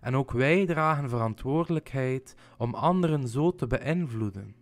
En 0.00 0.16
ook 0.16 0.30
wij 0.30 0.66
dragen 0.66 1.08
verantwoordelijkheid 1.08 2.34
om 2.58 2.74
anderen 2.74 3.28
zo 3.28 3.54
te 3.54 3.66
beïnvloeden. 3.66 4.54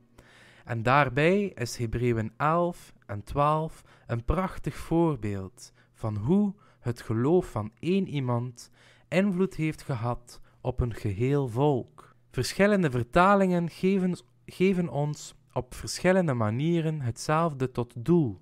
En 0.64 0.82
daarbij 0.82 1.44
is 1.44 1.76
Hebreeën 1.76 2.32
11 2.36 2.92
en 3.06 3.24
12 3.24 3.82
een 4.06 4.24
prachtig 4.24 4.76
voorbeeld 4.76 5.72
van 5.94 6.16
hoe 6.16 6.54
het 6.80 7.00
geloof 7.00 7.50
van 7.50 7.72
één 7.78 8.08
iemand 8.08 8.70
invloed 9.08 9.54
heeft 9.54 9.82
gehad 9.82 10.40
op 10.60 10.80
een 10.80 10.94
geheel 10.94 11.48
volk. 11.48 12.14
Verschillende 12.30 12.90
vertalingen 12.90 13.70
geven, 13.70 14.18
geven 14.46 14.88
ons 14.88 15.34
op 15.52 15.74
verschillende 15.74 16.34
manieren 16.34 17.00
hetzelfde 17.00 17.70
tot 17.70 17.94
doel. 17.96 18.40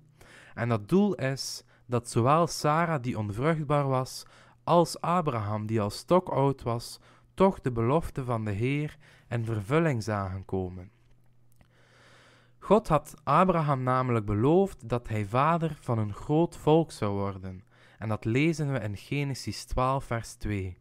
En 0.53 0.69
dat 0.69 0.89
doel 0.89 1.15
is 1.15 1.63
dat 1.85 2.09
zowel 2.09 2.47
Sarah, 2.47 3.01
die 3.01 3.17
onvruchtbaar 3.17 3.87
was, 3.87 4.25
als 4.67 5.01
Abraham, 5.01 5.65
die 5.65 5.81
al 5.81 5.89
stokoud 5.89 6.63
was, 6.63 6.99
toch 7.33 7.61
de 7.61 7.71
belofte 7.71 8.23
van 8.23 8.45
de 8.45 8.51
Heer 8.51 8.97
in 9.29 9.45
vervulling 9.45 10.03
zagen 10.03 10.45
komen. 10.45 10.91
God 12.59 12.87
had 12.87 13.13
Abraham 13.23 13.83
namelijk 13.83 14.25
beloofd 14.25 14.89
dat 14.89 15.07
hij 15.07 15.25
vader 15.25 15.77
van 15.79 15.97
een 15.97 16.13
groot 16.13 16.57
volk 16.57 16.91
zou 16.91 17.13
worden. 17.13 17.63
En 17.97 18.09
dat 18.09 18.25
lezen 18.25 18.71
we 18.71 18.79
in 18.79 18.97
Genesis 18.97 19.65
12, 19.65 20.05
vers 20.05 20.33
2. 20.33 20.77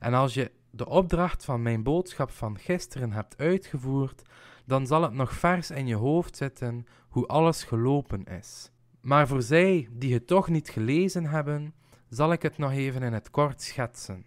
En 0.00 0.14
als 0.14 0.34
je 0.34 0.50
de 0.70 0.86
opdracht 0.88 1.44
van 1.44 1.62
mijn 1.62 1.82
boodschap 1.82 2.30
van 2.30 2.58
gisteren 2.58 3.12
hebt 3.12 3.38
uitgevoerd, 3.38 4.22
dan 4.64 4.86
zal 4.86 5.02
het 5.02 5.12
nog 5.12 5.32
vers 5.32 5.70
in 5.70 5.86
je 5.86 5.96
hoofd 5.96 6.36
zitten 6.36 6.86
hoe 7.08 7.26
alles 7.26 7.64
gelopen 7.64 8.24
is. 8.24 8.70
Maar 9.00 9.28
voor 9.28 9.42
zij 9.42 9.88
die 9.92 10.12
het 10.12 10.26
toch 10.26 10.48
niet 10.48 10.68
gelezen 10.68 11.26
hebben, 11.26 11.74
zal 12.10 12.32
ik 12.32 12.42
het 12.42 12.58
nog 12.58 12.72
even 12.72 13.02
in 13.02 13.12
het 13.12 13.30
kort 13.30 13.62
schetsen. 13.62 14.24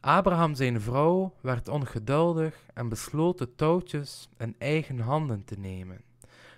Abraham 0.00 0.54
zijn 0.54 0.80
vrouw 0.80 1.34
werd 1.40 1.68
ongeduldig 1.68 2.66
en 2.74 2.88
besloot 2.88 3.38
de 3.38 3.54
touwtjes 3.54 4.28
in 4.38 4.54
eigen 4.58 4.98
handen 4.98 5.44
te 5.44 5.58
nemen. 5.58 6.00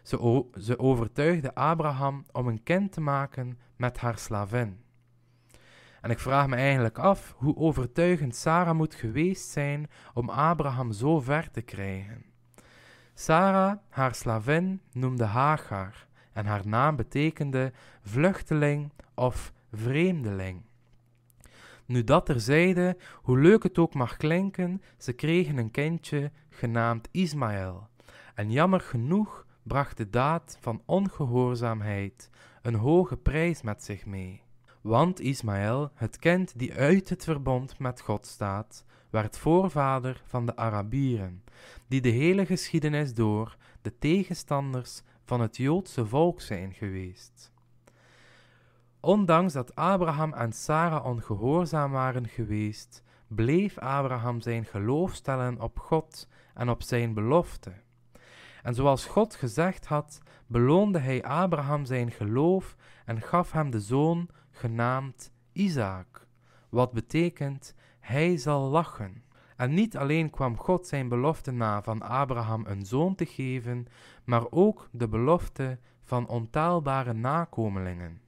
Ze, 0.03 0.45
ze 0.59 0.79
overtuigde 0.79 1.55
Abraham 1.55 2.25
om 2.33 2.47
een 2.49 2.63
kind 2.63 2.93
te 2.93 3.01
maken 3.01 3.59
met 3.77 3.99
haar 3.99 4.19
slavin. 4.19 4.81
En 6.01 6.11
ik 6.11 6.19
vraag 6.19 6.47
me 6.47 6.57
eigenlijk 6.57 6.99
af 6.99 7.35
hoe 7.37 7.57
overtuigend 7.57 8.37
Sarah 8.37 8.77
moet 8.77 8.95
geweest 8.95 9.49
zijn 9.49 9.91
om 10.15 10.31
Abraham 10.31 10.93
zo 10.93 11.21
ver 11.21 11.51
te 11.51 11.63
krijgen. 11.63 12.25
Sarah, 13.15 13.77
haar 13.89 14.15
slavin, 14.15 14.81
noemde 14.93 15.25
Hagar 15.25 16.07
en 16.33 16.47
haar 16.47 16.67
naam 16.67 16.97
betekende 16.97 17.73
vluchteling 18.03 18.93
of 19.15 19.53
vreemdeling. 19.73 20.63
Nu 21.87 22.05
dat 22.05 22.27
terzijde, 22.27 22.97
hoe 23.23 23.39
leuk 23.39 23.63
het 23.63 23.79
ook 23.79 23.95
mag 23.95 24.17
klinken, 24.17 24.83
ze 24.99 25.13
kregen 25.13 25.57
een 25.57 25.71
kindje 25.71 26.31
genaamd 26.49 27.09
Ismaël. 27.11 27.89
En 28.35 28.51
jammer 28.51 28.81
genoeg 28.81 29.47
bracht 29.63 29.97
de 29.97 30.11
daad 30.11 30.59
van 30.61 30.83
ongehoorzaamheid 30.85 32.31
een 32.63 32.75
hoge 32.75 33.17
prijs 33.17 33.63
met 33.63 33.85
zich 33.85 34.07
mee. 34.07 34.43
Want 34.81 35.21
Ismaël, 35.21 35.91
het 35.95 36.19
kind 36.19 36.59
die 36.59 36.75
uit 36.75 37.09
het 37.09 37.25
verbond 37.25 37.79
met 37.79 38.01
God 38.01 38.27
staat, 38.27 38.85
werd 39.11 39.39
voorvader 39.39 40.23
van 40.27 40.47
de 40.47 40.57
Arabieren, 40.57 41.43
die 41.89 42.01
de 42.01 42.09
hele 42.09 42.47
geschiedenis 42.47 43.15
door 43.15 43.57
de 43.83 43.99
tegenstanders 43.99 45.03
van 45.25 45.41
het 45.41 45.57
Joodse 45.57 46.07
volk 46.07 46.41
zijn 46.41 46.73
geweest. 46.73 47.55
Ondanks 49.07 49.53
dat 49.53 49.75
Abraham 49.75 50.33
en 50.33 50.53
Sarah 50.53 51.05
ongehoorzaam 51.05 51.93
waren 51.93 52.29
geweest, 52.29 53.03
bleef 53.29 53.79
Abraham 53.79 54.41
zijn 54.41 54.65
geloof 54.65 55.15
stellen 55.15 55.61
op 55.61 55.79
God 55.79 56.29
en 56.55 56.69
op 56.69 56.83
zijn 56.83 57.15
belofte. 57.15 57.73
En 58.63 58.75
zoals 58.75 59.07
God 59.07 59.35
gezegd 59.35 59.87
had, 59.87 60.19
beloonde 60.47 60.99
hij 60.99 61.25
Abraham 61.25 61.85
zijn 61.85 62.11
geloof 62.11 62.77
en 63.05 63.21
gaf 63.21 63.53
hem 63.53 63.71
de 63.71 63.81
zoon 63.81 64.29
genaamd 64.51 65.33
Isaac, 65.53 66.27
wat 66.69 66.93
betekent 66.93 67.75
hij 68.01 68.37
zal 68.37 68.69
lachen. 68.69 69.25
En 69.57 69.75
niet 69.75 69.97
alleen 69.97 70.31
kwam 70.31 70.57
God 70.57 70.87
zijn 70.87 71.09
belofte 71.09 71.51
na 71.51 71.83
van 71.83 72.03
Abraham 72.03 72.67
een 72.67 72.87
zoon 72.87 73.15
te 73.15 73.27
geven, 73.27 73.87
maar 74.25 74.51
ook 74.51 74.89
de 74.93 75.09
belofte 75.09 75.79
van 76.03 76.29
ontelbare 76.29 77.13
nakomelingen. 77.13 78.25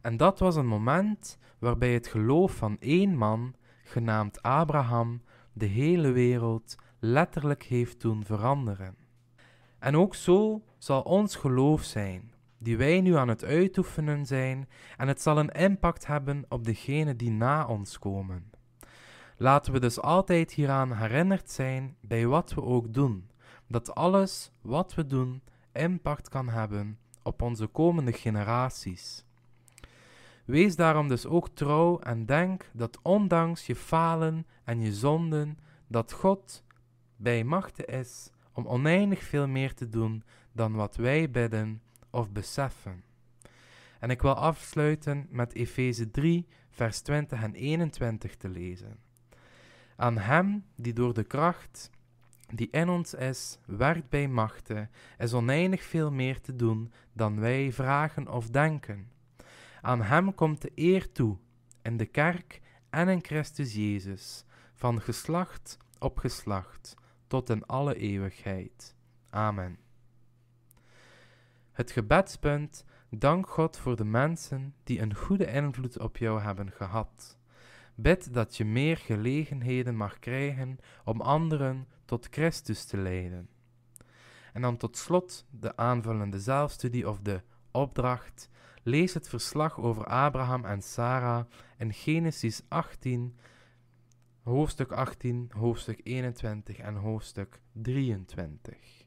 En 0.00 0.16
dat 0.16 0.38
was 0.38 0.56
een 0.56 0.66
moment 0.66 1.38
waarbij 1.58 1.92
het 1.92 2.06
geloof 2.06 2.52
van 2.52 2.76
één 2.78 3.16
man, 3.16 3.54
genaamd 3.84 4.42
Abraham, 4.42 5.22
de 5.52 5.66
hele 5.66 6.10
wereld 6.10 6.76
letterlijk 6.98 7.62
heeft 7.62 8.00
doen 8.00 8.24
veranderen. 8.24 8.96
En 9.78 9.96
ook 9.96 10.14
zo 10.14 10.62
zal 10.78 11.02
ons 11.02 11.36
geloof 11.36 11.82
zijn, 11.82 12.32
die 12.58 12.76
wij 12.76 13.00
nu 13.00 13.16
aan 13.16 13.28
het 13.28 13.44
uitoefenen 13.44 14.26
zijn, 14.26 14.68
en 14.96 15.08
het 15.08 15.22
zal 15.22 15.38
een 15.38 15.48
impact 15.50 16.06
hebben 16.06 16.44
op 16.48 16.64
degenen 16.64 17.16
die 17.16 17.30
na 17.30 17.66
ons 17.66 17.98
komen. 17.98 18.50
Laten 19.36 19.72
we 19.72 19.80
dus 19.80 20.00
altijd 20.00 20.52
hieraan 20.52 20.92
herinnerd 20.92 21.50
zijn 21.50 21.96
bij 22.00 22.26
wat 22.26 22.54
we 22.54 22.62
ook 22.62 22.94
doen, 22.94 23.30
dat 23.68 23.94
alles 23.94 24.52
wat 24.60 24.94
we 24.94 25.06
doen 25.06 25.42
impact 25.72 26.28
kan 26.28 26.48
hebben 26.48 26.98
op 27.22 27.42
onze 27.42 27.66
komende 27.66 28.12
generaties. 28.12 29.24
Wees 30.44 30.76
daarom 30.76 31.08
dus 31.08 31.26
ook 31.26 31.48
trouw 31.48 31.98
en 31.98 32.26
denk 32.26 32.70
dat 32.72 32.98
ondanks 33.02 33.66
je 33.66 33.76
falen 33.76 34.46
en 34.64 34.80
je 34.80 34.92
zonden, 34.92 35.58
dat 35.86 36.12
God 36.12 36.64
bij 37.16 37.44
machte 37.44 37.84
is 37.84 38.30
om 38.52 38.66
oneindig 38.66 39.22
veel 39.22 39.48
meer 39.48 39.74
te 39.74 39.88
doen 39.88 40.22
dan 40.52 40.72
wat 40.72 40.96
wij 40.96 41.30
bidden 41.30 41.82
of 42.10 42.30
beseffen. 42.30 43.02
En 43.98 44.10
ik 44.10 44.22
wil 44.22 44.34
afsluiten 44.34 45.26
met 45.30 45.54
Efeze 45.54 46.10
3, 46.10 46.46
vers 46.70 47.00
20 47.00 47.42
en 47.42 47.54
21 47.54 48.36
te 48.36 48.48
lezen. 48.48 48.98
Aan 49.96 50.18
Hem 50.18 50.64
die 50.76 50.92
door 50.92 51.14
de 51.14 51.24
kracht 51.24 51.90
die 52.54 52.68
in 52.70 52.88
ons 52.88 53.14
is, 53.14 53.58
werkt 53.66 54.08
bij 54.08 54.28
machten, 54.28 54.90
is 55.18 55.32
oneindig 55.32 55.82
veel 55.82 56.10
meer 56.10 56.40
te 56.40 56.56
doen 56.56 56.92
dan 57.12 57.40
wij 57.40 57.72
vragen 57.72 58.28
of 58.28 58.50
denken. 58.50 59.10
Aan 59.80 60.02
Hem 60.02 60.34
komt 60.34 60.62
de 60.62 60.72
eer 60.74 61.12
toe, 61.12 61.36
in 61.82 61.96
de 61.96 62.06
kerk 62.06 62.60
en 62.90 63.08
in 63.08 63.24
Christus 63.24 63.74
Jezus, 63.74 64.44
van 64.74 65.00
geslacht 65.00 65.78
op 65.98 66.18
geslacht, 66.18 66.94
tot 67.26 67.50
in 67.50 67.66
alle 67.66 67.96
eeuwigheid. 67.96 68.96
Amen. 69.30 69.78
Het 71.72 71.90
gebedspunt 71.90 72.84
Dank 73.12 73.48
God 73.48 73.76
voor 73.76 73.96
de 73.96 74.04
mensen 74.04 74.74
die 74.84 75.00
een 75.00 75.14
goede 75.14 75.46
invloed 75.46 75.98
op 75.98 76.16
jou 76.16 76.40
hebben 76.40 76.70
gehad. 76.70 77.38
Bid 77.94 78.34
dat 78.34 78.56
je 78.56 78.64
meer 78.64 78.96
gelegenheden 78.96 79.96
mag 79.96 80.18
krijgen 80.18 80.78
om 81.04 81.20
anderen 81.20 81.88
tot 82.04 82.28
Christus 82.30 82.84
te 82.84 82.96
leiden. 82.96 83.48
En 84.52 84.62
dan 84.62 84.76
tot 84.76 84.96
slot 84.96 85.46
de 85.50 85.76
aanvullende 85.76 86.40
zelfstudie 86.40 87.08
of 87.08 87.20
de 87.20 87.42
opdracht. 87.72 88.48
Lees 88.82 89.14
het 89.14 89.28
verslag 89.28 89.78
over 89.78 90.06
Abraham 90.06 90.64
en 90.64 90.82
Sarah 90.82 91.44
in 91.78 91.92
Genesis 91.92 92.62
18, 92.68 93.36
hoofdstuk 94.42 94.92
18, 94.92 95.50
hoofdstuk 95.56 96.00
21 96.02 96.78
en 96.78 96.94
hoofdstuk 96.94 97.60
23. 97.72 98.99